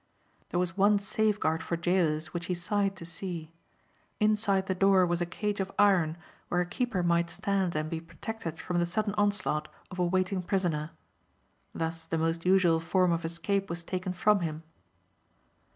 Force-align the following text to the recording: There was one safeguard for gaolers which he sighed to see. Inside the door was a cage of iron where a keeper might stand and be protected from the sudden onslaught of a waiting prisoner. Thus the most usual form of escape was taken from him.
There 0.49 0.59
was 0.59 0.75
one 0.75 0.97
safeguard 0.97 1.61
for 1.61 1.77
gaolers 1.77 2.33
which 2.33 2.47
he 2.47 2.55
sighed 2.55 2.95
to 2.95 3.05
see. 3.05 3.51
Inside 4.19 4.65
the 4.65 4.73
door 4.73 5.05
was 5.05 5.21
a 5.21 5.27
cage 5.27 5.59
of 5.59 5.71
iron 5.77 6.17
where 6.47 6.59
a 6.59 6.65
keeper 6.65 7.03
might 7.03 7.29
stand 7.29 7.75
and 7.75 7.87
be 7.87 8.01
protected 8.01 8.59
from 8.59 8.79
the 8.79 8.87
sudden 8.87 9.13
onslaught 9.13 9.67
of 9.91 9.99
a 9.99 10.03
waiting 10.03 10.41
prisoner. 10.41 10.89
Thus 11.75 12.07
the 12.07 12.17
most 12.17 12.45
usual 12.47 12.79
form 12.79 13.11
of 13.11 13.23
escape 13.23 13.69
was 13.69 13.83
taken 13.83 14.11
from 14.11 14.39
him. 14.39 14.63